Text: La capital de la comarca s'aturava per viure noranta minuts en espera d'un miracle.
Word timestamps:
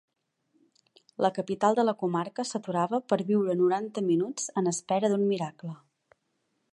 La 1.25 1.29
capital 1.35 1.77
de 1.79 1.85
la 1.89 1.93
comarca 1.99 2.45
s'aturava 2.53 3.01
per 3.13 3.21
viure 3.29 3.57
noranta 3.61 4.05
minuts 4.09 4.49
en 4.63 4.71
espera 4.75 5.13
d'un 5.13 5.29
miracle. 5.35 5.77